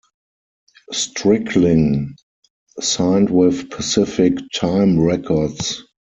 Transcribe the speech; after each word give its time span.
Stricklin 0.91 2.15
signed 2.79 3.29
with 3.29 3.69
Pacific-Time 3.69 4.99
Records. 4.99 5.83